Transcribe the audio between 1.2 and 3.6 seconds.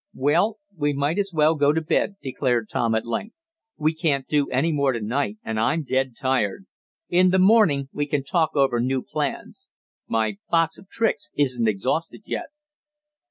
well go to bed," declared Tom at length.